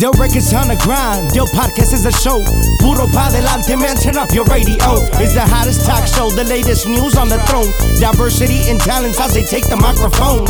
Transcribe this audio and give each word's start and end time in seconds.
Del 0.00 0.12
records 0.12 0.54
on 0.54 0.68
the 0.68 0.76
grind, 0.76 1.30
Del 1.34 1.44
podcast 1.48 1.92
is 1.92 2.06
a 2.06 2.10
show. 2.10 2.40
Puro 2.78 3.06
pa 3.12 3.28
delante, 3.28 3.76
man, 3.76 3.94
turn 3.96 4.16
up 4.16 4.32
your 4.32 4.46
radio. 4.46 4.96
It's 5.20 5.34
the 5.34 5.44
hottest 5.44 5.84
talk 5.84 6.06
show, 6.06 6.30
the 6.30 6.44
latest 6.44 6.88
news 6.88 7.18
on 7.18 7.28
the 7.28 7.36
throne. 7.44 7.68
Diversity 8.00 8.70
and 8.70 8.80
talents 8.80 9.20
as 9.20 9.34
they 9.34 9.44
take 9.44 9.68
the 9.68 9.76
microphone. 9.76 10.48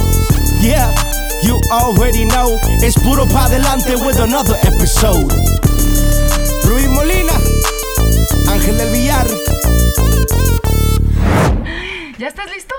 Yeah, 0.63 0.95
you 1.43 1.59
already 1.73 2.27
know. 2.27 2.63
It's 2.79 2.95
Puro 3.03 3.27
pa 3.27 3.51
delante 3.51 3.99
with 4.07 4.23
another 4.23 4.55
episode. 4.63 5.27
Luis 6.71 6.87
Molina, 6.87 7.35
Ángel 8.47 8.79
del 8.79 8.93
Villar. 8.95 9.27
¿Ya 12.19 12.29
estás 12.29 12.47
listo? 12.55 12.77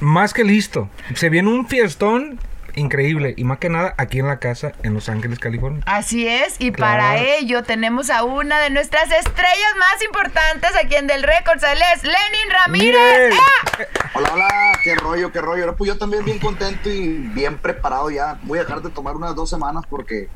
Más 0.00 0.34
que 0.34 0.42
listo. 0.42 0.90
Se 1.14 1.28
viene 1.28 1.48
un 1.48 1.68
fiestón 1.68 2.40
increíble 2.74 3.34
y 3.36 3.44
más 3.44 3.58
que 3.58 3.68
nada 3.68 3.94
aquí 3.98 4.18
en 4.18 4.26
la 4.28 4.38
casa 4.38 4.72
en 4.82 4.94
Los 4.94 5.08
Ángeles, 5.08 5.38
California. 5.38 5.82
Así 5.86 6.26
es, 6.28 6.56
y 6.58 6.70
Claro. 6.72 6.92
para 6.94 7.16
ello 7.18 7.62
tenemos 7.62 8.10
a 8.10 8.22
una 8.24 8.60
de 8.60 8.70
nuestras 8.70 9.10
estrellas 9.10 9.72
más 9.78 10.02
importantes 10.04 10.70
aquí 10.82 10.94
en 10.96 11.06
Del 11.06 11.22
Records, 11.22 11.62
él 11.62 11.78
es 11.94 12.02
Lenin 12.04 12.50
Ramírez. 12.64 13.34
¡Ah! 13.34 13.78
Hola, 14.14 14.30
hola, 14.32 14.48
qué 14.82 14.94
rollo, 14.96 15.30
qué 15.32 15.40
rollo. 15.40 15.64
Ahora, 15.64 15.76
Pues 15.76 15.88
yo 15.88 15.98
también 15.98 16.24
bien 16.24 16.38
contento 16.38 16.88
y 16.90 17.08
bien 17.08 17.58
preparado 17.58 18.10
ya. 18.10 18.38
Voy 18.42 18.58
a 18.58 18.62
dejar 18.62 18.82
de 18.82 18.90
tomar 18.90 19.14
unas 19.16 19.34
dos 19.34 19.48
semanas 19.50 19.84
porque, 19.88 20.28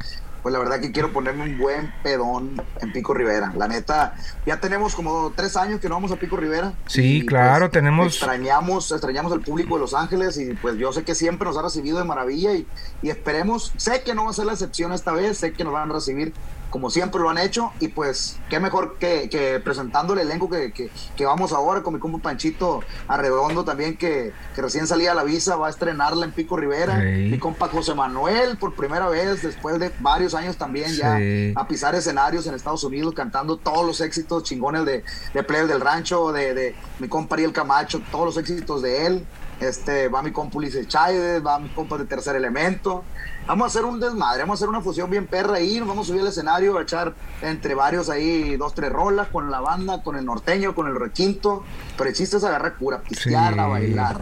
pues 0.42 0.52
la 0.52 0.59
verdad 0.59 0.80
que 0.80 0.91
quiero 0.92 1.12
ponerme 1.12 1.45
un 1.45 1.59
buen 1.59 1.92
pedón 2.02 2.60
en 2.80 2.92
Pico 2.92 3.14
Rivera. 3.14 3.52
La 3.56 3.69
neta, 3.69 4.14
ya 4.45 4.59
tenemos 4.60 4.95
como 4.95 5.32
tres 5.37 5.56
años 5.56 5.80
que 5.80 5.88
no 5.88 5.95
vamos 5.95 6.10
a 6.12 6.16
Pico 6.16 6.37
Rivera. 6.37 6.73
Sí, 6.87 7.18
Y, 7.18 7.27
claro, 7.27 7.66
pues, 7.66 7.73
tenemos- 7.73 8.06
Extrañamos, 8.09 8.91
extrañamos 8.91 9.32
al 9.32 9.41
público 9.41 9.74
de 9.77 9.80
Los 9.80 9.95
Ángeles 9.95 10.37
y 10.38 10.55
pues 10.55 10.77
yo 10.78 10.92
sé 10.92 11.05
que 11.05 11.15
siempre 11.15 11.46
nos 11.46 11.56
ha 11.56 11.62
recibido 11.62 11.98
de 11.98 12.05
maravilla 12.05 12.52
y, 12.55 12.66
y 13.02 13.10
esperemos, 13.10 13.73
sé 13.77 14.02
que 14.02 14.15
no 14.15 14.24
va 14.24 14.30
a 14.30 14.34
ser 14.34 14.46
la 14.46 14.52
excepción 14.52 14.92
esta 14.92 15.12
vez, 15.12 15.38
sé 15.38 15.52
que 15.52 15.65
nos 15.65 15.73
van 15.73 15.91
a 15.91 15.95
recibir 15.95 16.32
como 16.72 16.90
siempre 16.90 17.20
lo 17.20 17.28
han 17.28 17.36
hecho 17.36 17.70
y 17.80 17.88
pues 17.88 18.38
qué 18.48 18.58
mejor 18.58 18.96
que, 18.98 19.28
que 19.28 19.60
presentando 19.60 20.15
el 20.15 20.20
elenco 20.20 20.48
que, 20.48 20.73
que- 20.73 20.90
que 21.14 21.24
vamos 21.26 21.52
ahora 21.52 21.82
con 21.82 21.92
mi 21.95 22.01
compa 22.01 22.18
Panchito 22.18 22.80
Arredondo 23.09 23.62
también 23.64 23.96
que, 23.96 24.32
que 24.54 24.62
recién 24.62 24.87
salía 24.87 25.12
a 25.12 25.14
la 25.14 25.23
visa, 25.23 25.56
va 25.56 25.66
a 25.66 25.70
estrenarla 25.70 26.24
en 26.24 26.32
Pico 26.32 26.56
Rivera, 26.56 26.96
Sí. 26.98 27.29
mi 27.30 27.38
compa 27.38 27.68
José 27.68 27.95
Manuel 27.95 28.56
por 28.56 28.74
primera 28.74 29.06
vez 29.09 29.42
después 29.42 29.79
de 29.79 29.92
varios 30.01 30.34
años 30.34 30.56
también 30.56 30.90
ya 30.95 31.18
a 31.56 31.68
pisar 31.68 31.95
escenarios 31.95 32.46
en 32.46 32.54
Estados 32.54 32.82
Unidos 32.84 33.12
cantando 33.14 33.59
todos 33.59 33.84
los 33.86 34.01
éxitos 34.01 34.42
chingones 34.45 34.86
de, 34.86 35.04
de 35.34 35.42
Players 35.42 35.68
del 35.68 35.80
Rancho, 35.82 36.32
de, 36.32 36.54
de 36.54 36.74
mi 36.98 37.07
compa 37.09 37.34
Ariel 37.34 37.52
Camacho, 37.52 38.01
todos 38.10 38.24
los 38.24 38.36
éxitos 38.38 38.80
de 38.80 39.07
él. 39.07 39.26
Este, 39.63 40.09
va 40.09 40.23
mi 40.23 40.32
compa 40.32 40.59
Ulises 40.59 40.88
Chávez, 40.88 41.45
va 41.45 41.59
mi 41.59 41.68
compa 41.68 41.96
de 41.96 42.05
Tercer 42.05 42.35
Elemento. 42.37 43.05
Vamos 43.46 43.65
a 43.65 43.66
hacer 43.69 43.85
un 43.85 43.99
desmadre, 43.99 44.43
vamos 44.43 44.54
a 44.54 44.59
hacer 44.59 44.69
una 44.69 44.80
fusión 44.80 45.10
bien 45.10 45.27
perra 45.27 45.54
ahí, 45.57 45.79
nos 45.80 45.88
vamos 45.88 46.07
a 46.07 46.09
subir 46.09 46.21
al 46.23 46.29
escenario, 46.29 46.79
a 46.79 46.82
echar 46.82 47.13
entre 47.43 47.74
varios 47.74 48.09
ahí 48.09 48.57
dos, 48.57 48.73
tres 48.74 48.93
rolas 48.93 49.29
con 49.29 49.51
la 49.51 49.60
banda, 49.60 50.02
con 50.02 50.16
el 50.16 50.24
norteño, 50.24 50.74
con 50.77 50.87
el 50.87 50.95
requinto. 50.99 51.65
Pero 51.96 52.09
el 52.10 52.15
chiste 52.16 52.37
es 52.37 52.45
agarrar 52.45 52.77
cura, 52.77 53.01
pistear, 53.02 53.54
Sí. 53.54 53.59
a 53.60 53.66
bailar. 53.66 54.21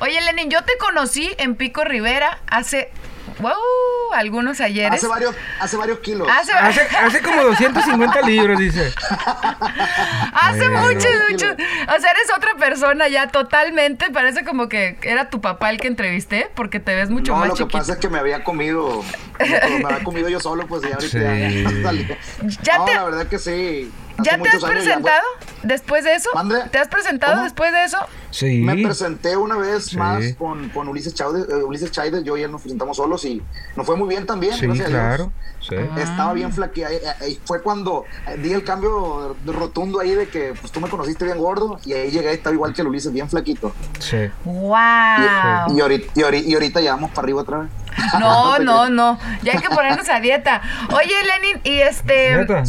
Oye, 0.00 0.20
Lenin, 0.20 0.50
yo 0.50 0.58
te 0.64 0.72
conocí 0.78 1.30
en 1.38 1.54
Pico 1.56 1.84
Rivera 1.84 2.40
hace, 2.48 2.90
wow, 3.38 3.52
algunos 4.14 4.60
ayeres. 4.60 4.92
Hace 4.98 5.06
varios, 5.06 5.34
hace 5.60 5.76
varios 5.76 5.98
kilos. 6.00 6.28
Hace, 6.30 6.52
Hace, 6.52 6.80
hace 6.96 7.20
como 7.22 7.42
250 7.44 8.20
libros, 8.22 8.58
dice. 8.58 8.92
hace 10.32 10.64
Eh. 10.64 10.68
mucho, 10.68 10.98
Tranquilo. 10.98 11.24
mucho. 11.30 11.46
O 11.52 12.00
sea, 12.00 12.10
eres 12.10 12.30
otra 12.36 12.54
persona 12.58 13.08
ya 13.08 13.28
totalmente. 13.28 14.10
Parece 14.10 14.44
como 14.44 14.68
que 14.68 14.98
era 15.02 15.30
tu 15.30 15.40
papá 15.40 15.70
el 15.70 15.78
que 15.80 15.88
entrevisté, 15.88 16.50
porque 16.54 16.80
te 16.80 16.94
ves 16.94 17.10
mucho 17.10 17.32
no, 17.32 17.38
más 17.40 17.48
lo 17.48 17.54
que 17.54 17.58
chiquito. 17.64 17.78
pasa 17.78 17.92
es 17.94 17.98
que 17.98 18.08
me 18.08 18.18
había 18.18 18.44
comido, 18.44 19.02
me 19.38 19.84
había 19.84 20.04
comido 20.04 20.28
yo 20.28 20.40
solo, 20.40 20.66
pues 20.66 20.82
y 20.84 20.92
ahorita 20.92 21.18
ya, 21.36 21.50
Sí. 21.50 21.64
ya. 22.08 22.16
Ya 22.62 22.78
no, 22.78 22.84
te- 22.84 22.94
la 22.94 23.04
verdad 23.04 23.26
que 23.28 23.38
sí. 23.38 23.92
¿Ya 24.22 24.38
te 24.38 24.48
has 24.48 24.64
presentado 24.64 25.22
después 25.62 26.04
de 26.04 26.14
eso? 26.14 26.30
¿Te 26.70 26.78
has 26.78 26.88
presentado 26.88 27.32
¿Cómo? 27.34 27.44
después 27.44 27.72
de 27.72 27.84
eso? 27.84 27.98
Sí. 28.30 28.60
Me 28.60 28.76
presenté 28.82 29.36
una 29.36 29.56
vez 29.56 29.86
Sí. 29.86 29.96
más 29.96 30.22
con, 30.38 30.68
con 30.70 30.88
Ulises 30.88 31.14
Chávez, 31.14 31.46
eh, 31.50 31.54
Ulises 31.64 31.90
Chávez, 31.90 32.22
yo 32.24 32.36
y 32.36 32.42
él 32.42 32.52
nos 32.52 32.62
presentamos 32.62 32.96
solos 32.96 33.24
y 33.24 33.42
nos 33.76 33.84
fue 33.86 33.96
muy 33.96 34.08
bien 34.08 34.26
también, 34.26 34.54
Sí, 34.54 34.66
gracias 34.66 34.86
a 34.86 34.90
Dios. 34.90 35.00
claro. 35.00 35.32
Sí. 35.60 35.74
Estaba 36.00 36.32
bien 36.32 36.52
flaqueado. 36.52 36.94
eh, 36.94 37.02
eh, 37.22 37.38
Fue 37.44 37.60
cuando 37.62 38.04
di 38.38 38.52
el 38.52 38.64
cambio 38.64 39.36
rotundo 39.44 40.00
ahí 40.00 40.14
de 40.14 40.26
que 40.28 40.54
pues, 40.58 40.72
tú 40.72 40.80
me 40.80 40.88
conociste 40.88 41.24
bien 41.26 41.36
gordo 41.38 41.78
y 41.84 41.92
ahí 41.92 42.10
llegué 42.10 42.30
y 42.30 42.34
estaba 42.34 42.54
igual 42.54 42.72
que 42.72 42.80
el 42.82 42.88
Ulises, 42.88 43.12
bien 43.12 43.28
flaquito. 43.28 43.72
Sí. 43.98 44.16
Y, 44.16 44.30
¡Wow! 44.44 45.76
y 45.76 45.80
ahorita, 45.80 46.12
y, 46.14 46.22
ahorita, 46.22 46.48
y 46.48 46.54
ahorita 46.54 46.80
ya 46.80 46.92
vamos 46.94 47.10
para 47.10 47.24
arriba 47.26 47.42
otra 47.42 47.58
vez. 47.58 47.70
No, 48.18 48.58
no, 48.60 48.88
no. 48.88 49.18
Ya 49.42 49.52
hay 49.52 49.58
que 49.58 49.68
ponernos 49.68 50.08
a 50.08 50.20
dieta. 50.20 50.62
Oye, 50.94 51.12
Lenin, 51.24 51.60
y 51.64 51.80
este. 51.80 52.36
¿Neta? 52.36 52.62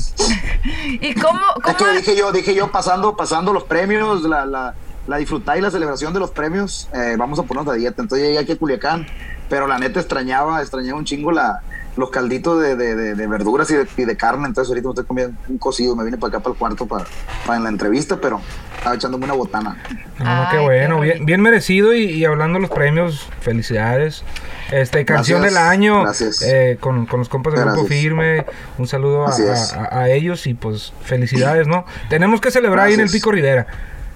¿Y 0.64 1.14
cómo.? 1.16 1.40
Es 1.68 1.76
cómo 1.76 1.90
que 1.92 1.98
dije 1.98 2.16
yo, 2.16 2.32
dije 2.32 2.54
yo 2.54 2.72
pasando, 2.72 3.16
pasando 3.16 3.54
los 3.54 3.64
premios, 3.64 4.24
la, 4.24 4.46
la, 4.46 4.74
la 5.08 5.18
disfrutar 5.18 5.58
y 5.58 5.62
la 5.62 5.72
celebración 5.72 6.14
de 6.14 6.20
los 6.20 6.32
premios, 6.32 6.88
eh, 6.94 7.16
vamos 7.18 7.40
a 7.40 7.44
ponernos 7.44 7.74
a 7.74 7.78
dieta. 7.78 8.02
Entonces 8.02 8.28
llegué 8.28 8.40
aquí 8.40 8.52
a 8.54 8.58
Culiacán, 8.58 9.08
pero 9.50 9.68
la 9.68 9.80
neta 9.80 10.00
extrañaba, 10.00 10.62
extrañaba 10.62 10.98
un 11.00 11.06
chingo 11.06 11.32
la, 11.32 11.62
los 11.98 12.10
calditos 12.10 12.62
de, 12.62 12.76
de, 12.76 12.96
de- 12.96 13.16
de 13.16 13.28
verduras 13.28 13.70
y 13.72 13.76
de, 13.76 13.88
y 13.98 14.06
de 14.06 14.16
carne. 14.18 14.48
Entonces 14.48 14.70
ahorita 14.70 14.88
me 14.88 14.92
estoy 14.92 15.06
comiendo 15.06 15.38
un 15.50 15.58
cocido, 15.58 15.96
me 15.96 16.04
vine 16.04 16.18
para 16.18 16.30
acá 16.30 16.40
para 16.40 16.54
el 16.54 16.60
cuarto 16.60 16.86
para, 16.86 17.06
para 17.46 17.58
en 17.58 17.64
la 17.64 17.70
entrevista, 17.70 18.18
pero 18.22 18.40
estaba 18.78 18.96
echándome 18.96 19.26
una 19.26 19.34
botana. 19.34 19.78
No, 20.20 20.48
qué 20.52 20.58
bueno, 20.60 20.96
qué 20.98 21.02
bien, 21.02 21.14
bonito. 21.14 21.26
bien 21.26 21.42
merecido 21.42 21.94
y, 21.94 22.04
y 22.06 22.26
hablando 22.26 22.58
de 22.60 22.62
los 22.62 22.72
premios, 22.72 23.28
felicidades. 23.42 24.24
Este, 24.72 25.04
canción 25.06 25.42
Gracias, 25.42 25.60
del 25.62 25.70
año 25.70 26.04
gracias. 26.04 26.42
eh, 26.44 26.78
con, 26.80 27.06
con 27.06 27.20
los 27.20 27.28
compas 27.30 27.54
del 27.54 27.66
grupo 27.66 27.86
firme, 27.88 28.46
un 28.78 28.88
saludo 28.88 29.28
a, 29.28 29.32
a- 29.32 30.00
a 30.00 30.10
ellos 30.10 30.48
y 30.48 30.54
pues 30.54 30.94
felicidades, 31.04 31.68
¿no? 31.68 31.86
Tenemos 32.10 32.40
que 32.40 32.52
celebrar 32.52 32.88
ahí 32.88 32.94
en 32.94 33.02
el. 33.02 33.10
Pico 33.10 33.32
Rivera. 33.32 33.68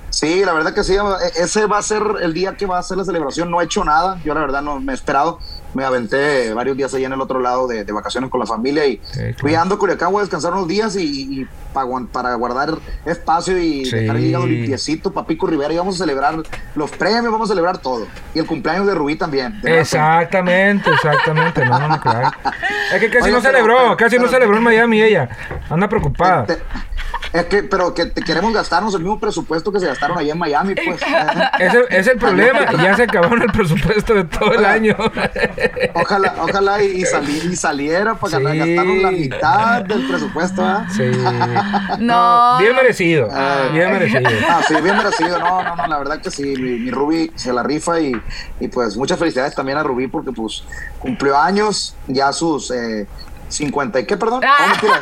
Sí, 0.10 0.46
la 0.46 0.54
verdad 0.54 0.74
que 0.74 0.84
sí, 0.86 0.94
e- 0.96 1.44
ese 1.44 1.66
va 1.66 1.78
a 1.80 1.82
ser 1.82 2.02
el 2.22 2.34
día 2.34 2.56
que 2.56 2.66
va 2.66 2.78
a 2.80 2.84
ser 2.84 2.96
la 2.98 3.04
celebración. 3.04 3.52
No 3.52 3.60
he 3.60 3.66
hecho 3.66 3.84
nada, 3.84 4.18
yo 4.24 4.34
la 4.34 4.40
verdad 4.42 4.62
no 4.62 4.80
me 4.80 4.94
he 4.94 4.96
esperado. 4.96 5.40
Me 5.76 5.84
aventé 5.84 6.54
varios 6.54 6.76
días 6.78 6.94
allá 6.94 7.06
en 7.08 7.14
el 7.14 7.22
otro 7.22 7.40
lado 7.40 7.68
de, 7.68 7.84
de 7.84 7.92
vacaciones 7.94 8.30
con 8.30 8.40
la 8.40 8.46
familia 8.46 8.86
y 8.86 9.00
Sí, 9.04 9.20
claro. 9.20 9.36
fui 9.40 9.56
ando 9.56 9.76
a 9.76 9.78
Culiacán, 9.80 10.12
voy 10.12 10.20
a 10.20 10.24
descansar 10.24 10.54
unos 10.54 10.68
días 10.68 10.96
y, 10.96 11.42
y 11.42 11.48
para, 11.74 11.88
para 12.12 12.34
guardar 12.36 12.76
espacio 13.06 13.58
y 13.60 13.86
Sí. 13.86 13.96
dejar 13.98 14.16
el 14.16 14.26
hígado 14.26 14.48
limpiecito 14.48 15.12
para 15.12 15.28
Pico 15.28 15.46
Rivera 15.48 15.74
y 15.74 15.78
vamos 15.78 15.96
a 15.96 15.98
celebrar 16.00 16.36
los 16.76 16.92
premios, 16.92 17.32
vamos 17.32 17.50
a 17.50 17.54
celebrar 17.54 17.78
todo. 17.80 18.08
Y 18.34 18.40
el 18.40 18.46
cumpleaños 18.46 18.88
de 18.88 18.96
Rubí 18.96 19.16
también. 19.18 19.60
de 19.62 19.82
Exactamente, 19.82 20.90
exactamente. 20.90 21.66
No, 21.66 21.78
no, 21.78 21.88
no, 21.90 22.00
claro. 22.02 22.32
Es 22.94 23.00
que 23.02 23.10
casi 23.10 23.30
no 23.32 23.40
pero- 23.40 23.42
celebró, 23.42 23.78
pero- 23.78 23.98
casi 23.98 24.16
no 24.16 24.22
pero- 24.24 24.32
celebró 24.34 24.58
en 24.58 24.64
Miami 24.64 25.02
ella. 25.02 25.30
Anda 25.70 25.90
preocupada. 25.90 26.46
Te- 26.46 26.58
Es 27.34 27.46
que, 27.46 27.64
pero 27.64 27.94
que 27.94 28.06
te 28.06 28.22
queremos 28.22 28.54
gastarnos 28.54 28.94
el 28.96 29.02
mismo 29.02 29.20
presupuesto 29.20 29.72
que 29.72 29.80
se 29.80 29.88
gastaron 29.88 30.18
allá 30.18 30.32
en 30.32 30.38
Miami, 30.40 30.74
pues. 30.76 31.02
Ese 31.60 31.86
es 31.90 32.08
el 32.08 32.18
problema, 32.18 32.72
ya 32.82 32.96
se 32.96 33.04
acabaron 33.04 33.42
el 33.42 33.52
presupuesto 33.52 34.14
de 34.14 34.24
todo 34.24 34.54
el 34.54 34.64
año. 34.66 34.96
Ojalá, 35.94 36.36
ojalá 36.42 36.82
y, 36.84 37.02
y 37.02 37.06
sali- 37.06 37.42
y 37.52 37.56
saliera 37.56 38.16
para 38.16 38.38
Sí. 38.38 38.44
gastarnos 38.44 38.98
la 39.02 39.12
mitad 39.12 39.82
del 39.84 40.08
presupuesto, 40.08 40.64
¿ah? 40.64 40.88
Sí. 40.96 41.04
No. 42.00 42.58
Bien 42.60 42.76
merecido, 42.76 43.28
Ah. 43.32 43.70
bien 43.72 43.92
merecido. 43.92 44.30
Ah, 44.50 44.62
sí, 44.68 44.76
bien 44.82 44.98
merecido. 44.98 45.40
No, 45.40 45.64
no, 45.64 45.76
no, 45.76 45.88
la 45.88 45.98
verdad 45.98 46.22
que 46.22 46.32
sí. 46.32 46.44
Mi, 46.56 46.80
mi 46.80 46.92
Ruby 46.92 47.32
se 47.36 47.52
la 47.54 47.64
rifa 47.64 48.00
y, 48.00 48.14
y 48.60 48.68
pues 48.68 48.96
muchas 48.98 49.20
felicidades 49.20 49.56
también 49.56 49.78
a 49.78 49.84
Rubí 49.84 50.08
porque 50.08 50.32
pues 50.32 50.64
cumplió 51.00 51.38
años, 51.38 51.96
ya 52.08 52.32
sus 52.34 52.72
eh, 52.72 53.08
50 53.50 54.00
y 54.00 54.06
qué, 54.06 54.18
perdón. 54.18 54.42
Ah. 54.44 54.56
Oh, 54.60 54.68
mentira. 54.70 55.02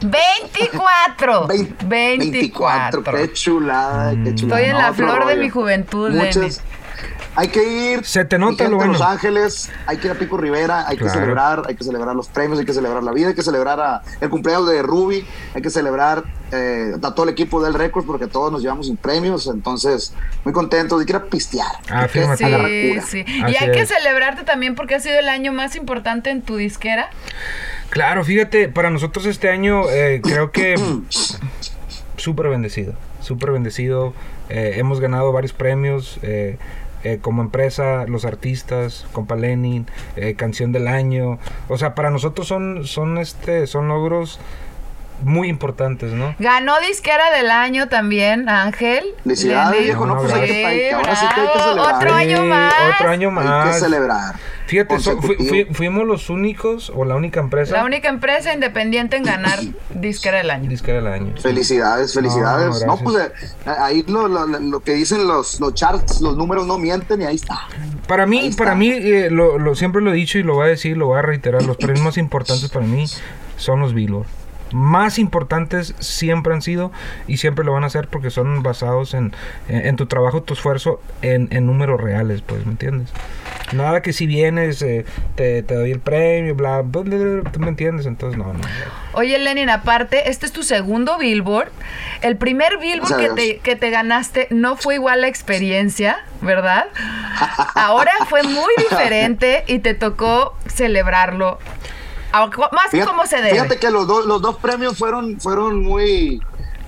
24. 0.02 1.46
Vein- 1.48 1.76
24. 1.84 3.02
Qué 3.04 3.32
chulada, 3.32 4.10
qué 4.24 4.34
chulada. 4.34 4.60
Estoy 4.60 4.64
en 4.64 4.72
No, 4.72 4.78
la 4.78 4.92
flor 4.92 5.26
de 5.26 5.36
mi 5.36 5.48
juventud. 5.48 6.10
Muchas. 6.10 6.60
Hay 7.34 7.48
que 7.48 7.62
ir. 7.92 8.04
Se 8.04 8.24
te 8.24 8.38
nota 8.38 8.68
lo 8.68 8.78
de 8.78 8.86
Los. 8.86 9.00
Ángeles, 9.02 9.70
hay 9.86 9.98
que 9.98 10.06
ir 10.06 10.12
a 10.12 10.16
Pico 10.16 10.36
Rivera, 10.38 10.88
hay 10.88 10.96
Claro. 10.96 11.12
que 11.12 11.18
celebrar, 11.18 11.62
hay 11.68 11.74
que 11.76 11.84
celebrar 11.84 12.16
los 12.16 12.28
premios, 12.28 12.58
hay 12.58 12.64
que 12.64 12.72
celebrar 12.72 13.02
la 13.02 13.12
vida, 13.12 13.28
hay 13.28 13.34
que 13.34 13.42
celebrar 13.42 13.78
a- 13.80 14.02
el 14.20 14.30
cumpleaños 14.30 14.68
de 14.68 14.82
Ruby, 14.82 15.26
hay 15.54 15.60
que 15.62 15.68
celebrar 15.70 16.24
eh, 16.52 16.92
a 17.02 17.12
todo 17.12 17.24
el 17.24 17.30
equipo 17.30 17.60
del 17.62 17.74
Record 17.74 18.06
porque 18.06 18.28
todos 18.28 18.52
nos 18.52 18.62
llevamos 18.62 18.86
sin 18.86 18.96
premios, 18.96 19.48
entonces 19.48 20.14
muy 20.44 20.52
contentos, 20.54 20.98
hay 21.00 21.04
que 21.04 21.12
ir 21.12 21.16
a 21.16 21.24
pistear. 21.24 21.66
Ah, 21.90 22.06
que 22.10 22.24
Sí, 22.36 23.00
sí. 23.04 23.24
Y 23.26 23.56
hay 23.56 23.72
que 23.72 23.84
celebrarte 23.84 24.44
también 24.44 24.76
porque 24.76 24.94
ha 24.94 25.00
sido 25.00 25.18
el 25.18 25.28
año 25.28 25.52
más 25.52 25.74
importante 25.76 26.30
en 26.30 26.42
tu 26.42 26.56
disquera. 26.56 27.10
Claro, 27.90 28.24
fíjate, 28.24 28.68
para 28.68 28.90
nosotros 28.90 29.26
este 29.26 29.48
año 29.50 29.90
eh, 29.90 30.20
creo 30.22 30.52
que 30.52 30.76
súper 32.16 32.48
bendecido, 32.48 32.94
súper 33.20 33.50
bendecido. 33.52 34.14
Eh, 34.48 34.74
hemos 34.76 35.00
ganado 35.00 35.32
varios 35.32 35.52
premios 35.52 36.18
eh, 36.22 36.58
eh, 37.04 37.18
como 37.20 37.42
empresa, 37.42 38.06
los 38.06 38.24
artistas, 38.24 39.06
compa 39.12 39.36
Lenin, 39.36 39.86
eh, 40.16 40.34
canción 40.34 40.72
del 40.72 40.88
año. 40.88 41.38
O 41.68 41.78
sea, 41.78 41.94
para 41.94 42.10
nosotros 42.10 42.46
son, 42.48 42.84
son, 42.84 43.18
este, 43.18 43.66
son 43.66 43.88
logros 43.88 44.40
muy 45.22 45.48
importantes, 45.48 46.12
¿no? 46.12 46.34
Ganó 46.38 46.78
disquera 46.80 47.30
del 47.36 47.50
año 47.50 47.88
también, 47.88 48.48
Ángel. 48.48 49.04
Felicidades, 49.22 49.82
viejo, 49.82 50.06
no, 50.06 50.14
No, 50.16 50.20
pues 50.22 50.32
hay 50.34 50.48
que, 50.48 50.66
hay 50.66 50.90
ahora 50.90 51.16
sí 51.16 51.26
que 51.34 51.40
hay 51.40 51.46
que 51.52 51.58
celebrar. 51.60 51.94
Otro 51.94 52.08
Sí, 52.08 52.14
año 52.14 52.42
más. 52.44 52.74
Otro 52.94 53.10
año 53.10 53.28
Hay 53.28 53.34
más. 53.34 53.74
que 53.74 53.80
celebrar. 53.80 54.34
Fíjate, 54.66 54.98
so- 54.98 55.22
fu- 55.22 55.34
fui- 55.34 55.66
fuimos 55.72 56.04
los 56.06 56.28
únicos 56.28 56.90
o 56.94 57.04
la 57.04 57.14
única 57.14 57.38
empresa 57.38 57.76
La 57.76 57.84
única 57.84 58.08
empresa 58.08 58.52
independiente 58.52 59.16
en 59.16 59.22
ganar 59.22 59.58
disquera 59.94 60.38
del 60.38 60.50
año. 60.50 60.68
disquera 60.68 60.98
del 60.98 61.06
año. 61.06 61.34
Felicidades, 61.40 62.12
felicidades. 62.12 62.80
No, 62.84 62.96
No, 62.96 62.96
gracias. 62.96 63.02
pues 63.64 63.76
eh, 63.76 63.78
ahí 63.80 64.04
lo, 64.08 64.26
lo- 64.28 64.46
lo 64.46 64.80
que 64.80 64.94
dicen 64.94 65.26
los, 65.28 65.60
los 65.60 65.72
charts, 65.74 66.20
los 66.20 66.36
números 66.36 66.66
no 66.66 66.78
mienten 66.78 67.22
y 67.22 67.26
ahí 67.26 67.36
está. 67.36 67.60
Para 68.08 68.26
mí, 68.26 68.48
está. 68.48 68.64
para 68.64 68.74
mí 68.74 68.90
eh, 68.90 69.28
lo, 69.30 69.58
lo- 69.58 69.74
siempre 69.76 70.02
lo 70.02 70.10
he 70.10 70.14
dicho 70.14 70.38
y 70.38 70.42
lo 70.42 70.54
voy 70.56 70.66
a 70.66 70.68
decir, 70.70 70.96
lo 70.96 71.06
voy 71.06 71.18
a 71.18 71.22
reiterar, 71.22 71.62
los 71.62 71.76
premios 71.76 72.00
más 72.04 72.18
importantes 72.18 72.68
para 72.68 72.84
mí 72.86 73.06
son 73.56 73.78
los 73.80 73.94
Billboard. 73.94 74.26
Más 74.72 75.18
importantes 75.18 75.94
siempre 75.98 76.54
han 76.54 76.62
sido 76.62 76.92
y 77.26 77.36
siempre 77.36 77.64
lo 77.64 77.72
van 77.72 77.84
a 77.84 77.90
ser 77.90 78.08
porque 78.08 78.30
son 78.30 78.62
basados 78.62 79.14
en, 79.14 79.32
en, 79.68 79.86
en 79.86 79.96
tu 79.96 80.06
trabajo, 80.06 80.42
tu 80.42 80.54
esfuerzo, 80.54 81.00
en, 81.22 81.48
en 81.50 81.66
números 81.66 82.00
reales, 82.00 82.42
pues, 82.42 82.64
¿me 82.66 82.72
entiendes? 82.72 83.10
Nada 83.72 84.00
que 84.00 84.12
si 84.12 84.26
vienes, 84.26 84.80
eh, 84.82 85.04
te, 85.34 85.62
te 85.62 85.74
doy 85.74 85.90
el 85.90 85.98
premio, 85.98 86.54
bla, 86.54 86.82
bla, 86.82 87.02
bla, 87.02 87.16
bla, 87.16 87.50
¿tú 87.50 87.58
me 87.58 87.68
entiendes? 87.68 88.06
Entonces, 88.06 88.38
no, 88.38 88.52
no. 88.52 88.60
Oye, 89.12 89.38
Lenin, 89.38 89.70
aparte, 89.70 90.30
este 90.30 90.46
es 90.46 90.52
tu 90.52 90.62
segundo 90.62 91.18
Billboard. 91.18 91.70
El 92.22 92.36
primer 92.36 92.78
Billboard 92.78 93.16
que 93.16 93.28
te, 93.30 93.58
que 93.58 93.74
te 93.74 93.90
ganaste 93.90 94.46
no 94.50 94.76
fue 94.76 94.94
igual 94.94 95.22
la 95.22 95.28
experiencia, 95.28 96.18
¿verdad? 96.42 96.86
Ahora 97.74 98.12
fue 98.28 98.42
muy 98.44 98.72
diferente 98.78 99.64
y 99.66 99.80
te 99.80 99.94
tocó 99.94 100.54
celebrarlo. 100.66 101.58
Más 102.72 102.90
Fíjate, 102.90 103.10
como 103.10 103.26
se 103.26 103.36
debe. 103.36 103.50
fíjate 103.50 103.78
que 103.78 103.90
los 103.90 104.06
dos, 104.06 104.26
los 104.26 104.40
dos 104.42 104.56
premios 104.56 104.96
fueron, 104.98 105.38
fueron 105.40 105.82
muy, 105.82 106.40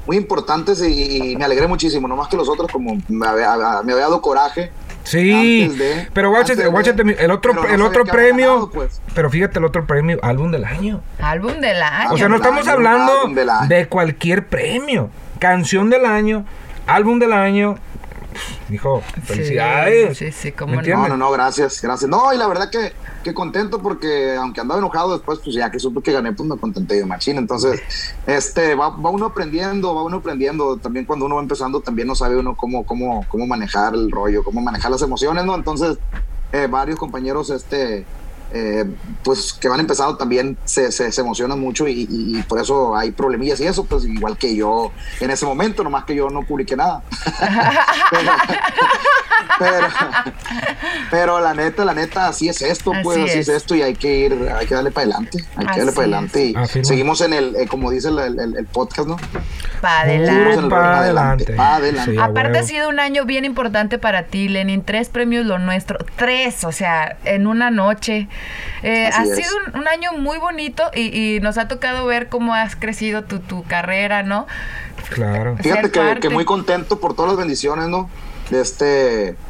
muy 0.07 0.17
importantes 0.17 0.81
y, 0.83 1.33
y 1.33 1.37
me 1.37 1.45
alegré 1.45 1.67
muchísimo. 1.67 2.07
Nomás 2.09 2.29
que 2.29 2.37
los 2.37 2.49
otros, 2.49 2.71
como 2.71 2.99
me 3.09 3.27
había, 3.27 3.57
me 3.85 3.93
había 3.93 4.05
dado 4.05 4.21
coraje. 4.21 4.71
Sí, 5.05 5.69
de- 5.69 6.09
pero 6.13 6.31
guáchate, 6.31 6.63
el 6.63 7.31
otro, 7.31 7.55
no 7.55 7.65
el 7.65 7.81
otro 7.81 8.05
premio, 8.05 8.47
ganado, 8.49 8.71
pues. 8.71 9.01
pero 9.15 9.31
fíjate 9.31 9.59
el 9.59 9.65
otro 9.65 9.87
premio, 9.87 10.19
álbum 10.23 10.51
del 10.51 10.65
año. 10.67 11.01
Álbum 11.19 11.61
del 11.61 11.83
año. 11.83 12.13
O 12.13 12.19
sea, 12.19 12.29
no 12.29 12.35
del 12.35 12.43
estamos 12.43 12.67
año, 12.67 12.75
hablando 12.77 13.13
de 13.69 13.89
cualquier 13.89 14.47
premio. 14.49 15.09
Canción 15.39 15.89
del 15.89 16.05
año, 16.05 16.45
álbum 16.87 17.19
del 17.19 17.33
año. 17.33 17.79
Dijo, 18.69 19.03
felicidades. 19.25 20.19
Sí, 20.19 20.33
sí, 20.33 20.53
cómo 20.53 20.77
¿Me 20.77 20.83
no. 20.83 20.97
No, 20.97 21.09
no, 21.09 21.17
no, 21.17 21.31
gracias, 21.31 21.81
gracias. 21.81 22.11
No, 22.11 22.33
y 22.33 22.39
la 22.39 22.47
verdad 22.47 22.71
que, 22.71 22.93
que 23.23 23.35
contento 23.35 23.81
porque 23.83 24.37
aunque 24.37 24.61
andaba 24.61 24.79
enojado 24.79 25.13
después, 25.13 25.39
pues 25.43 25.55
ya 25.55 25.71
que 25.71 25.79
supe 25.79 26.03
que 26.03 26.13
gané, 26.13 26.33
pues 26.33 26.49
me 26.49 26.57
contenté 26.57 26.97
de 26.97 27.07
machín. 27.07 27.39
Entonces, 27.39 27.81
este, 28.27 28.75
va, 28.75 28.91
va 28.91 29.11
uno 29.11 29.27
aprendiendo, 29.27 29.95
va 29.95 30.03
uno 30.03 30.19
aprendiendo. 30.19 30.77
También 30.77 31.05
cuando 31.05 31.27
uno 31.27 31.37
va 31.37 31.43
empezando, 31.43 31.81
también 31.81 32.09
no 32.09 32.15
sabe 32.15 32.37
uno 32.37 32.57
cómo, 32.57 32.85
cómo, 32.85 33.25
cómo 33.29 33.47
manejar 33.47 33.95
el 33.95 34.11
rollo, 34.11 34.45
cómo 34.45 34.61
manejar 34.61 34.91
las 34.91 35.03
emociones, 35.03 35.45
¿no? 35.45 35.55
Entonces, 35.55 35.99
eh, 36.53 36.67
varios 36.69 36.99
compañeros, 36.99 37.51
este, 37.51 38.07
eh, 38.53 38.85
pues 39.23 39.53
que 39.53 39.69
van 39.69 39.81
empezando 39.81 40.17
también 40.17 40.57
se, 40.65 40.91
se, 40.93 41.13
se 41.13 41.21
emocionan 41.21 41.59
mucho 41.61 41.87
y, 41.87 42.07
y- 42.11 42.39
y 42.39 42.43
por 42.45 42.61
eso 42.61 42.97
hay 42.97 43.11
problemillas 43.11 43.61
y 43.61 43.67
eso, 43.67 43.85
pues 43.85 44.05
igual 44.05 44.37
que 44.39 44.55
yo 44.57 44.91
en 45.21 45.31
ese 45.31 45.45
momento, 45.47 45.85
nomás 45.85 46.05
que 46.05 46.15
yo 46.15 46.31
no 46.31 46.43
publiqué 46.43 46.77
nada. 46.77 47.03
pero, 48.11 48.33
pero, 49.59 49.87
pero 51.11 51.41
la 51.41 51.55
neta, 51.55 51.85
la 51.85 51.95
neta, 51.95 52.29
así 52.29 52.49
es 52.49 52.63
esto, 52.63 52.93
pues 53.03 53.19
Así 53.19 53.29
así, 53.31 53.39
es. 53.41 53.49
es. 53.49 53.57
esto 53.57 53.75
y 53.75 53.83
hay 53.83 53.95
que 53.95 54.19
ir, 54.19 54.49
hay 54.59 54.67
que 54.67 54.75
darle 54.75 54.91
para 54.91 55.05
adelante, 55.05 55.39
hay 55.57 55.67
que 55.67 55.77
darle 55.79 55.93
para 55.93 56.03
adelante 56.03 56.45
y 56.47 56.55
Afirmo. 56.57 56.85
seguimos 56.89 57.21
en 57.21 57.33
el, 57.33 57.57
eh, 57.57 57.67
como 57.69 57.91
dice 57.91 58.09
el, 58.09 58.19
el- 58.19 58.57
el 58.57 58.67
podcast, 58.67 59.09
¿no? 59.09 59.17
Pa' 59.81 60.03
Puro 60.05 60.05
adelante. 60.05 60.69
pa' 60.69 60.99
adelante. 60.99 61.53
Pa' 61.55 61.77
adelante. 61.77 62.13
Sí, 62.13 62.19
a 62.19 62.25
Aparte 62.25 62.51
huevo. 62.53 62.65
ha 62.65 62.69
sido 62.69 62.89
un 62.89 62.99
año 63.01 63.25
bien 63.25 63.45
importante 63.45 63.99
para 63.99 64.25
ti, 64.25 64.49
Lenin. 64.49 64.83
Tres 64.83 65.09
premios 65.09 65.47
lo 65.47 65.59
nuestro. 65.59 65.99
Tres, 66.17 66.65
o 66.65 66.73
sea, 66.73 67.17
en 67.25 67.47
una 67.47 67.71
noche. 67.71 68.29
Eh, 68.83 69.09
ha 69.13 69.23
es. 69.25 69.37
sido 69.37 69.51
un, 69.73 69.81
un 69.81 69.89
año 69.89 70.13
muy 70.15 70.39
bonito 70.39 70.83
y, 70.95 71.37
y 71.37 71.41
nos 71.41 71.59
ha 71.59 71.69
tocado 71.69 72.07
ver 72.07 72.29
cómo 72.29 72.55
has 72.55 72.75
crecido 72.77 73.23
tu, 73.25 73.39
tu 73.39 73.63
carrera, 73.65 74.23
¿no? 74.25 74.47
Claro. 75.11 75.57
Fíjate 75.59 75.91
que 76.21 76.29
muy 76.29 76.45
contento 76.45 76.99
por 77.01 77.15
todas 77.15 77.31
las 77.33 77.39
bendiciones, 77.39 77.87
¿no? 77.89 78.11
De 78.49 78.61
este, 78.61 79.41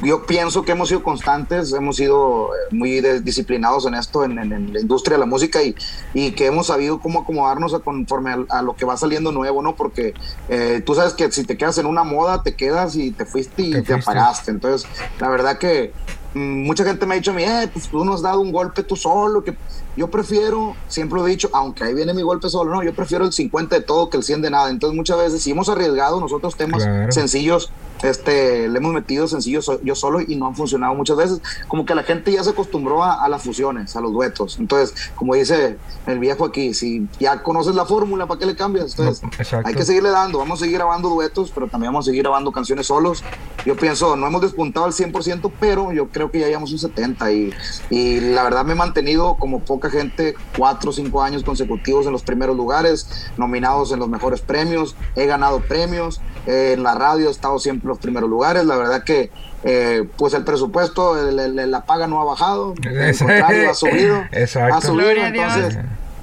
yo 0.00 0.26
pienso 0.26 0.64
que 0.64 0.72
hemos 0.72 0.88
sido 0.88 1.02
constantes, 1.02 1.72
hemos 1.72 1.96
sido 1.96 2.48
eh, 2.54 2.58
muy 2.72 3.00
disciplinados 3.22 3.86
en 3.86 3.94
esto, 3.94 4.24
en, 4.24 4.38
en- 4.38 4.52
en 4.52 4.72
la 4.72 4.80
industria 4.80 5.16
de 5.16 5.20
la 5.20 5.26
música 5.26 5.62
y, 5.62 5.74
y 6.12 6.34
que 6.34 6.46
hemos 6.46 6.66
sabido 6.68 7.00
cómo 7.00 7.20
acomodarnos 7.20 7.74
a 7.74 7.80
conforme 7.80 8.32
a, 8.32 8.44
a 8.58 8.62
lo 8.62 8.76
que 8.76 8.84
va 8.86 8.96
saliendo 8.96 9.32
nuevo, 9.32 9.62
¿no? 9.62 9.76
Porque 9.76 10.16
eh, 10.48 10.82
tú 10.84 10.94
sabes 10.94 11.14
que 11.14 11.30
si 11.32 11.46
te 11.46 11.56
quedas 11.56 11.78
en 11.78 11.86
una 11.86 12.04
moda, 12.04 12.42
te 12.42 12.56
quedas 12.56 12.96
y 12.96 13.14
te 13.14 13.26
fuiste 13.26 13.62
y 13.62 13.72
Te 13.72 13.82
te, 13.82 13.92
apagaste. 13.94 14.50
Entonces, 14.50 14.90
la 15.18 15.28
verdad 15.30 15.58
que 15.58 15.96
mm, 16.34 16.66
mucha 16.66 16.84
gente 16.84 17.06
me 17.06 17.14
ha 17.14 17.16
dicho 17.18 17.30
a 17.30 17.34
mí, 17.34 17.44
eh, 17.44 17.70
pues 17.72 17.88
tú 17.88 18.04
nos 18.04 18.16
has 18.16 18.22
dado 18.22 18.40
un 18.40 18.52
golpe 18.52 18.82
tú 18.84 18.96
solo, 18.96 19.42
que 19.44 19.58
yo 19.96 20.10
prefiero, 20.10 20.80
siempre 20.86 21.18
lo 21.20 21.26
he 21.26 21.30
dicho, 21.30 21.48
aunque 21.52 21.84
ahí 21.84 21.94
viene 21.94 22.14
mi 22.14 22.22
golpe 22.22 22.48
solo, 22.48 22.72
no, 22.74 22.82
yo 22.82 22.94
prefiero 22.94 23.24
el 23.24 23.32
50 23.32 23.76
de 23.76 23.82
todo 23.82 24.10
que 24.10 24.16
el 24.16 24.24
100 24.24 24.42
de 24.42 24.50
nada. 24.50 24.70
Entonces 24.70 24.96
muchas 24.96 25.18
veces 25.18 25.42
si 25.42 25.52
hemos 25.52 25.68
arriesgado 25.68 26.20
nosotros 26.20 26.56
temas 26.56 26.82
Claro. 26.82 27.12
sencillos, 27.12 27.74
este, 28.04 28.68
le 28.68 28.78
hemos 28.78 28.92
metido 28.92 29.26
sencillos 29.26 29.70
yo 29.82 29.94
solo 29.94 30.20
y 30.20 30.36
no 30.36 30.46
han 30.46 30.54
funcionado 30.54 30.94
muchas 30.94 31.16
veces. 31.16 31.40
Como 31.68 31.84
que 31.84 31.94
la 31.94 32.02
gente 32.02 32.30
ya 32.32 32.44
se 32.44 32.50
acostumbró 32.50 33.02
a, 33.02 33.24
a 33.24 33.28
las 33.28 33.42
fusiones, 33.42 33.96
a 33.96 34.00
los 34.00 34.12
duetos. 34.12 34.58
Entonces, 34.58 34.94
como 35.16 35.34
dice 35.34 35.78
el 36.06 36.18
viejo 36.18 36.44
aquí, 36.44 36.74
si 36.74 37.08
ya 37.18 37.42
conoces 37.42 37.74
la 37.74 37.86
fórmula, 37.86 38.26
¿para 38.26 38.38
qué 38.38 38.46
le 38.46 38.56
cambias? 38.56 38.90
Entonces, 38.98 39.22
No, 39.22 39.62
hay 39.64 39.74
que 39.74 39.84
seguirle 39.84 40.10
dando, 40.10 40.38
vamos 40.38 40.60
a 40.60 40.64
seguir 40.64 40.76
grabando 40.78 41.08
duetos, 41.08 41.50
pero 41.54 41.66
también 41.68 41.92
vamos 41.92 42.06
a 42.06 42.10
seguir 42.10 42.22
grabando 42.22 42.52
canciones 42.52 42.86
solos. 42.86 43.22
Yo 43.64 43.76
pienso, 43.76 44.16
no 44.16 44.26
hemos 44.26 44.42
despuntado 44.42 44.86
al 44.86 44.92
100%, 44.92 45.50
pero 45.58 45.92
yo 45.92 46.08
creo 46.08 46.30
que 46.30 46.40
ya 46.40 46.48
llevamos 46.48 46.72
un 46.72 46.78
70% 46.78 47.32
y, 47.90 47.94
y 47.94 48.20
la 48.20 48.42
verdad 48.42 48.64
me 48.64 48.72
he 48.72 48.76
mantenido 48.76 49.36
como 49.36 49.60
poca 49.60 49.88
gente, 49.90 50.34
cuatro 50.56 50.90
o 50.90 50.92
cinco 50.92 51.22
años 51.22 51.42
consecutivos 51.44 52.06
en 52.06 52.12
los 52.12 52.22
primeros 52.22 52.56
lugares, 52.56 53.30
nominados 53.38 53.90
en 53.92 53.98
los 54.00 54.08
mejores 54.08 54.42
premios, 54.42 54.96
he 55.16 55.26
ganado 55.26 55.60
premios, 55.60 56.20
eh, 56.46 56.72
en 56.74 56.82
la 56.82 56.94
radio 56.94 57.28
he 57.28 57.30
estado 57.30 57.58
siempre 57.58 57.84
en 57.86 57.88
los 57.88 57.98
primeros 57.98 58.28
lugares, 58.28 58.64
la 58.66 58.76
verdad 58.76 59.02
que 59.02 59.30
eh, 59.66 60.06
pues 60.18 60.34
el 60.34 60.44
presupuesto, 60.44 61.16
el- 61.26 61.38
el- 61.58 61.70
la 61.70 61.86
paga 61.86 62.06
no 62.06 62.20
ha 62.20 62.24
bajado, 62.24 62.74
al 62.86 63.16
contrario, 63.16 63.70
ha 63.70 63.74
subido, 63.74 64.22
Exacto. 64.32 64.74
ha 64.76 64.80
subido, 64.82 65.08
entonces 65.54 65.78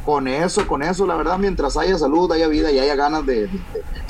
con 0.06 0.28
eso, 0.28 0.68
con 0.68 0.82
eso, 0.84 1.06
la 1.08 1.16
verdad, 1.16 1.38
mientras 1.38 1.78
haya 1.78 1.98
salud, 1.98 2.32
haya 2.32 2.48
vida 2.48 2.72
y 2.72 2.80
haya 2.80 2.96
ganas 2.96 3.26
de, 3.26 3.48
de- 3.48 3.50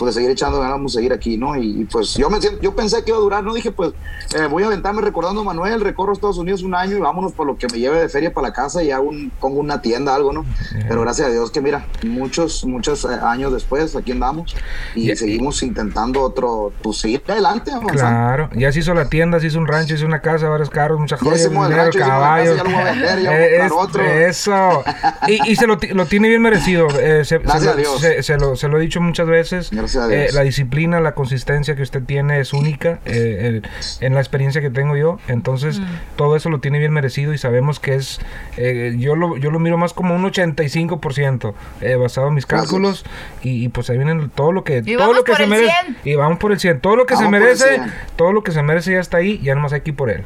pues, 0.01 0.15
de 0.15 0.19
seguir 0.21 0.31
echando 0.31 0.57
ganas, 0.59 0.73
vamos 0.77 0.93
a 0.93 0.95
seguir 0.97 1.13
aquí, 1.13 1.37
¿no? 1.37 1.55
Y, 1.55 1.81
y, 1.81 1.85
pues 1.85 2.15
yo 2.15 2.27
me 2.31 2.39
yo 2.59 2.75
pensé 2.75 3.03
que 3.03 3.11
iba 3.11 3.17
a 3.17 3.21
durar, 3.21 3.43
¿no? 3.43 3.53
Dije, 3.53 3.71
pues 3.71 3.91
eh, 4.35 4.47
voy 4.49 4.63
a 4.63 4.65
aventarme 4.65 4.99
recordando 5.01 5.41
a 5.41 5.43
Manuel, 5.43 5.79
recorro 5.81 6.11
Estados 6.11 6.39
Unidos 6.39 6.63
un 6.63 6.73
año 6.73 6.97
y 6.97 6.99
vámonos 6.99 7.33
por 7.33 7.45
lo 7.45 7.55
que 7.55 7.67
me 7.71 7.77
lleve 7.77 7.99
de 7.99 8.09
feria 8.09 8.33
para 8.33 8.47
la 8.47 8.53
casa 8.53 8.81
y 8.81 8.89
hago 8.89 9.07
un, 9.09 9.31
pongo 9.39 9.59
una 9.59 9.79
tienda, 9.83 10.15
algo, 10.15 10.33
¿no? 10.33 10.43
Pero 10.87 11.01
gracias 11.01 11.27
a 11.27 11.31
Dios 11.31 11.51
que 11.51 11.61
mira, 11.61 11.85
muchos, 12.03 12.65
muchos 12.65 13.05
eh, 13.05 13.09
años 13.21 13.53
después, 13.53 13.95
aquí 13.95 14.11
andamos 14.11 14.55
y 14.95 15.15
seguimos 15.15 15.61
intentando 15.61 16.21
otro, 16.21 16.73
pues 16.81 16.97
seguir 16.97 17.21
adelante, 17.27 17.69
avanzando. 17.71 17.99
Claro, 17.99 18.49
ya 18.55 18.71
se 18.71 18.79
hizo 18.79 18.95
la 18.95 19.07
tienda, 19.07 19.39
se 19.39 19.47
hizo 19.47 19.59
un 19.59 19.67
rancho, 19.67 19.89
se 19.89 19.95
hizo 19.97 20.07
una 20.07 20.21
casa, 20.21 20.49
varios 20.49 20.71
carros, 20.71 20.99
muchas 20.99 21.19
Ya 21.21 21.29
joyas, 21.29 21.49
dinero, 21.51 21.91
caballos. 21.95 22.55
casa, 22.57 22.57
ya 22.57 22.63
lo 22.63 22.69
voy 22.75 22.79
a 22.79 22.91
vender, 22.91 23.21
ya 23.21 23.31
voy 23.37 23.39
a 23.39 23.49
comprar 23.49 23.65
es- 23.65 23.71
otro. 23.71 24.03
Eso. 24.03 24.83
Y, 25.27 25.51
y 25.51 25.55
se 25.55 25.67
lo, 25.67 25.77
lo 25.93 26.05
tiene 26.07 26.27
bien 26.29 26.41
merecido. 26.41 26.87
eh, 26.99 27.23
se, 27.25 27.37
Gracias 27.37 27.63
se 27.63 27.69
a 27.69 27.75
Dios. 27.75 27.99
se- 28.01 28.23
se 28.23 28.37
lo, 28.37 28.55
se 28.55 28.67
lo 28.67 28.77
he 28.77 28.81
dicho 28.81 28.99
muchas 29.01 29.27
veces. 29.27 29.69
Gracias 29.71 29.90
a 29.95 30.11
eh, 30.13 30.21
Dios. 30.23 30.33
la 30.33 30.41
disciplina, 30.41 30.99
la 30.99 31.13
consistencia 31.13 31.75
que 31.75 31.81
usted 31.81 32.03
tiene 32.03 32.39
es 32.39 32.53
única 32.53 32.99
eh, 33.05 33.61
el- 33.61 33.67
en 34.05 34.13
la 34.13 34.19
experiencia 34.19 34.61
que 34.61 34.69
tengo 34.69 34.95
yo. 34.95 35.19
Entonces, 35.27 35.79
Mm. 35.79 35.85
todo 36.15 36.35
eso 36.35 36.49
lo 36.49 36.59
tiene 36.59 36.79
bien 36.79 36.91
merecido 36.93 37.33
y 37.33 37.37
sabemos 37.37 37.79
que 37.79 37.95
es. 37.95 38.19
eh, 38.57 38.95
yo, 38.97 39.15
lo, 39.15 39.37
yo 39.37 39.51
lo 39.51 39.59
miro 39.59 39.77
más 39.77 39.93
como 39.93 40.15
un 40.15 40.23
85% 40.25 41.53
eh, 41.81 41.95
basado 41.95 42.27
en 42.27 42.33
mis 42.35 42.45
Gracias. 42.47 42.69
cálculos. 42.69 43.05
Y, 43.41 43.63
y, 43.65 43.69
pues 43.69 43.89
ahí 43.89 43.97
viene 43.97 44.29
todo 44.35 44.51
lo 44.51 44.63
que, 44.63 44.77
Y 44.85 44.93
todo 44.93 44.99
vamos 44.99 45.15
lo 45.17 45.23
que 45.23 45.31
por 45.31 45.41
se 45.41 45.47
merece. 45.47 45.71
100. 45.83 45.97
Y 46.03 46.15
vamos 46.15 46.37
por 46.39 46.51
el 46.51 46.59
100. 46.59 46.79
Todo 46.81 46.95
lo 46.95 47.05
que 47.05 47.15
se 47.15 47.23
Vamos 47.23 47.37
el 47.37 47.43
merece, 47.43 47.69
100. 47.75 47.93
todo 48.15 48.31
lo 48.33 48.43
que 48.43 48.51
se 48.51 48.61
merece 48.63 48.91
ya 48.93 48.99
está 48.99 49.17
ahí, 49.17 49.39
ya 49.43 49.55
nomás 49.55 49.73
hay 49.73 49.81
que 49.81 49.91
ir 49.91 49.95
por 49.95 50.09
él. 50.09 50.23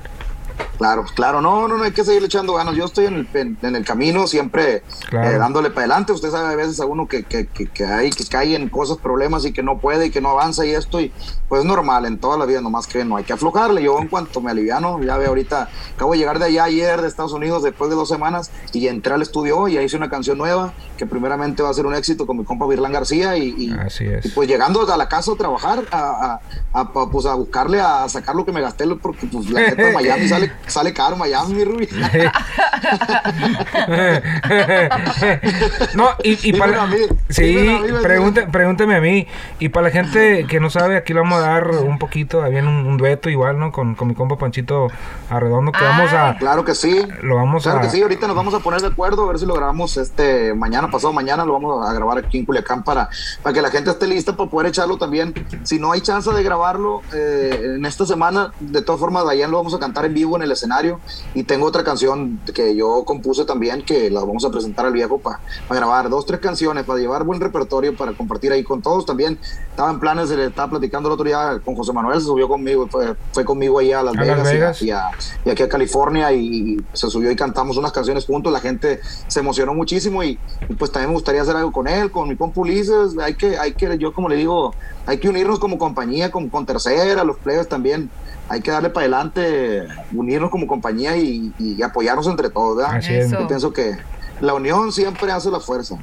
Claro, 0.77 1.05
claro, 1.15 1.41
no, 1.41 1.67
no, 1.67 1.77
no 1.77 1.83
hay 1.83 1.91
que 1.91 2.03
seguir 2.03 2.23
echando 2.23 2.53
ganas. 2.53 2.75
Yo 2.75 2.85
estoy 2.85 3.05
en 3.05 3.15
el, 3.15 3.27
en, 3.33 3.57
en 3.61 3.75
el 3.75 3.85
camino, 3.85 4.27
siempre 4.27 4.83
Claro. 5.09 5.29
eh, 5.31 5.37
dándole 5.37 5.69
para 5.69 5.81
adelante. 5.81 6.11
Usted 6.13 6.31
sabe 6.31 6.53
a 6.53 6.55
veces 6.55 6.79
a 6.79 6.85
uno 6.85 7.07
que, 7.07 7.23
que, 7.23 7.47
que, 7.47 7.67
que 7.67 7.85
hay, 7.85 8.09
que 8.09 8.25
cae 8.25 8.55
en 8.55 8.69
cosas, 8.69 8.97
problemas 8.97 9.45
y 9.45 9.53
que 9.53 9.63
no 9.63 9.77
puede 9.79 10.07
y 10.07 10.11
que 10.11 10.21
no 10.21 10.29
avanza 10.29 10.65
y 10.65 10.71
esto, 10.71 10.99
y 10.99 11.11
pues 11.47 11.61
es 11.61 11.65
normal 11.65 12.05
en 12.05 12.17
toda 12.19 12.37
la 12.37 12.45
vida, 12.45 12.61
nomás 12.61 12.87
que 12.87 13.05
no 13.05 13.17
hay 13.17 13.23
que 13.23 13.33
aflojarle. 13.33 13.83
Yo 13.83 13.97
en 13.99 14.07
cuanto 14.07 14.41
me 14.41 14.51
aliviano, 14.51 15.01
ya 15.01 15.17
ve 15.17 15.27
ahorita, 15.27 15.69
acabo 15.95 16.11
de 16.13 16.17
llegar 16.17 16.39
de 16.39 16.45
allá 16.45 16.63
ayer 16.65 17.01
de 17.01 17.07
Estados 17.07 17.33
Unidos 17.33 17.63
después 17.63 17.89
de 17.89 17.95
dos 17.95 18.09
semanas 18.09 18.51
y 18.73 18.87
entré 18.87 19.13
al 19.13 19.21
estudio 19.21 19.57
hoy 19.57 19.77
hice 19.77 19.97
una 19.97 20.09
canción 20.09 20.37
nueva 20.37 20.73
que 20.97 21.05
primeramente 21.05 21.61
va 21.61 21.69
a 21.69 21.73
ser 21.73 21.85
un 21.85 21.93
éxito 21.93 22.25
con 22.25 22.37
mi 22.37 22.43
compa 22.45 22.65
Virlán 22.67 22.91
García 22.93 23.37
y, 23.37 23.53
y- 23.57 23.71
Así 23.71 24.05
es. 24.05 24.25
y 24.25 24.29
pues 24.29 24.47
llegando 24.47 24.91
a 24.91 24.97
la 24.97 25.07
casa 25.09 25.31
a 25.31 25.35
trabajar, 25.35 25.83
a, 25.91 26.39
a- 26.73 26.81
a- 26.81 27.09
pues 27.11 27.25
a 27.25 27.35
buscarle 27.35 27.79
a 27.81 28.07
sacar 28.09 28.35
lo 28.35 28.45
que 28.45 28.51
me 28.51 28.61
gasté, 28.61 28.85
porque 28.95 29.27
pues 29.27 29.49
la 29.49 29.61
neta 29.61 29.91
Miami 29.93 30.27
sale 30.27 30.51
sale 30.67 30.93
caro 30.93 31.15
Miami, 31.15 31.53
mi 31.53 31.63
Rubí. 31.63 31.87
no, 35.95 36.09
y, 36.23 36.49
y 36.49 36.53
para 36.53 36.83
a 36.83 36.87
mí, 36.87 36.97
Sí, 37.29 37.67
a 37.67 37.81
mí, 37.81 37.87
pregunte- 38.01 38.47
pregúnteme 38.51 38.95
a 38.95 39.01
mí. 39.01 39.27
Y 39.59 39.69
para 39.69 39.87
la 39.87 39.91
gente 39.91 40.45
que 40.47 40.59
no 40.59 40.69
sabe, 40.69 40.97
aquí 40.97 41.13
le 41.13 41.19
vamos 41.21 41.39
a 41.39 41.47
dar 41.47 41.69
un 41.69 41.99
poquito, 41.99 42.43
había 42.43 42.61
un, 42.61 42.67
un 42.67 42.97
dueto 42.97 43.29
igual, 43.29 43.59
¿no? 43.59 43.71
Con, 43.71 43.95
con 43.95 44.07
mi 44.07 44.15
compa 44.15 44.37
Panchito 44.37 44.87
Arredondo, 45.29 45.71
que 45.71 45.83
vamos 45.83 46.11
a... 46.13 46.35
Claro 46.37 46.63
que 46.65 46.75
sí. 46.75 47.05
Lo 47.21 47.35
vamos 47.35 47.63
claro 47.63 47.79
a- 47.79 47.81
que 47.81 47.89
sí, 47.89 48.01
ahorita 48.01 48.27
nos 48.27 48.35
vamos 48.35 48.53
a 48.53 48.59
poner 48.59 48.81
de 48.81 48.87
acuerdo, 48.87 49.25
a 49.25 49.27
ver 49.29 49.39
si 49.39 49.45
lo 49.45 49.53
grabamos 49.53 49.97
este 49.97 50.53
mañana, 50.53 50.89
pasado 50.91 51.13
mañana, 51.13 51.45
lo 51.45 51.53
vamos 51.53 51.87
a 51.87 51.93
grabar 51.93 52.17
aquí 52.19 52.39
en 52.39 52.45
Culiacán 52.45 52.83
para, 52.83 53.09
para 53.41 53.53
que 53.53 53.61
la 53.61 53.69
gente 53.69 53.89
esté 53.89 54.07
lista 54.07 54.35
para 54.35 54.49
poder 54.49 54.67
echarlo 54.69 54.97
también. 54.97 55.33
Si 55.63 55.79
no 55.79 55.91
hay 55.91 56.01
chance 56.01 56.31
de 56.31 56.43
grabarlo 56.43 57.01
eh, 57.13 57.73
en 57.77 57.85
esta 57.85 58.05
semana, 58.05 58.51
de 58.59 58.81
todas 58.81 58.99
formas, 58.99 59.25
Dayan 59.25 59.51
lo 59.51 59.57
vamos 59.57 59.73
a 59.73 59.79
cantar 59.79 60.05
en 60.05 60.13
vivo 60.13 60.35
en 60.35 60.43
el 60.43 60.51
escenario. 60.55 60.99
Y 61.33 61.43
tengo 61.43 61.65
otra 61.67 61.83
canción 61.83 62.39
que 62.53 62.75
yo 62.75 63.03
compuse 63.05 63.45
también, 63.45 63.83
que 63.83 64.09
la 64.09 64.21
vamos 64.21 64.43
a 64.45 64.49
presentar 64.49 64.85
al 64.85 64.93
viejo 64.93 65.19
para 65.19 65.39
grabar. 65.69 66.09
Dos, 66.09 66.25
tres 66.25 66.39
canciones, 66.39 66.83
para 66.85 66.99
llevar 66.99 67.23
buen 67.23 67.39
repertorio, 67.39 67.95
para 67.95 68.13
compartir 68.13 68.51
ahí 68.51 68.63
con 68.63 68.81
todos 68.81 69.05
también. 69.05 69.39
Estaba 69.69 69.91
en 69.91 69.99
planes, 69.99 70.29
se 70.29 70.37
le 70.37 70.45
estaba 70.47 70.69
platicando 70.71 71.09
el 71.09 71.13
otro 71.13 71.25
día 71.25 71.61
con 71.63 71.75
José 71.75 71.93
Manuel, 71.93 72.19
se 72.19 72.25
subió 72.27 72.47
conmigo, 72.47 72.87
fue, 72.89 73.15
fue 73.31 73.45
conmigo 73.45 73.79
ahí 73.79 73.91
a 73.91 74.01
Las 74.01 74.15
A 74.17 74.23
Las 74.25 74.43
Vegas, 74.43 74.47
y 74.47 74.49
a- 74.49 74.53
Vegas. 74.53 74.81
y 74.81 74.91
a- 74.91 75.11
y 75.45 75.49
aquí 75.51 75.63
a 75.63 75.69
California 75.69 76.31
y 76.31 76.77
se 76.93 77.09
subió 77.09 77.29
y 77.29 77.35
cantamos 77.35 77.77
unas 77.77 77.91
canciones 77.91 78.25
juntos, 78.25 78.51
la 78.51 78.59
gente 78.61 78.99
se 79.27 79.39
emocionó 79.41 79.73
muchísimo 79.73 80.23
y, 80.23 80.39
y 80.69 80.73
pues 80.75 80.91
también 80.91 81.09
me 81.09 81.15
gustaría 81.15 81.41
hacer 81.41 81.55
algo 81.55 81.71
con 81.71 81.87
él, 81.87 82.09
con 82.11 82.27
mi 82.29 82.35
compa 82.35 82.61
Ulises, 82.61 83.17
hay 83.21 83.35
que, 83.35 83.57
hay 83.57 83.73
que, 83.73 83.97
yo 83.97 84.13
como 84.13 84.29
le 84.29 84.37
digo, 84.37 84.73
hay 85.05 85.19
que 85.19 85.27
unirnos 85.29 85.59
como 85.59 85.77
compañía, 85.77 86.31
como 86.31 86.49
con 86.49 86.65
tercera, 86.65 87.23
los 87.23 87.37
players 87.37 87.67
también, 87.67 88.09
hay 88.47 88.61
que 88.61 88.71
darle 88.71 88.89
para 88.89 89.05
adelante, 89.05 89.83
unirnos 90.13 90.44
como 90.49 90.67
compañía 90.67 91.15
y, 91.17 91.53
y 91.59 91.81
apoyarnos 91.81 92.27
entre 92.27 92.49
todos, 92.49 92.77
¿verdad? 92.77 92.95
Así 92.95 93.13
es. 93.13 93.31
Yo 93.31 93.47
pienso 93.47 93.71
que 93.73 93.97
la 94.41 94.53
unión 94.53 94.91
siempre 94.91 95.31
hace 95.31 95.49
la 95.49 95.59
fuerza. 95.59 95.95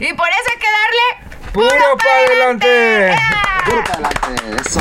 Y 0.00 0.12
por 0.12 0.28
eso 0.28 0.48
hay 0.50 0.58
que 0.58 0.68
darle 0.68 1.32
¡Puro 1.52 1.96
para 1.98 2.18
adelante! 2.26 3.14
Puro 3.66 3.84
para 3.84 4.08
adelante, 4.08 4.62
eso. 4.66 4.80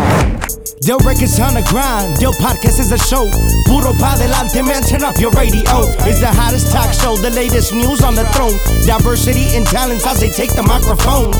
Yo 0.81 0.97
records 0.99 1.39
on 1.39 1.53
the 1.53 1.61
grind, 1.69 2.17
yo 2.19 2.31
podcast 2.31 2.79
is 2.79 2.91
a 2.91 2.97
show. 2.97 3.29
Puro 3.67 3.93
pa 3.99 4.15
delante, 4.17 4.63
man, 4.63 4.81
turn 4.81 5.03
up 5.03 5.15
your 5.19 5.31
radio. 5.31 5.61
It's 6.07 6.19
the 6.21 6.31
hottest 6.31 6.71
talk 6.71 6.91
show, 6.93 7.15
the 7.17 7.29
latest 7.29 7.71
news 7.73 8.01
on 8.01 8.15
the 8.15 8.25
throne. 8.33 8.57
Diversity 8.87 9.55
and 9.55 9.65
talents 9.67 10.07
as 10.07 10.19
they 10.21 10.29
take 10.29 10.55
the 10.55 10.63
microphone. 10.63 11.31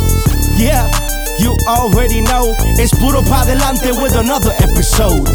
Yeah, 0.58 0.86
you 1.40 1.56
already 1.68 2.22
know. 2.22 2.54
It's 2.78 2.94
Puro 2.94 3.22
pa 3.24 3.46
delante 3.46 3.92
with 4.00 4.16
another 4.16 4.52
episode. 4.60 5.26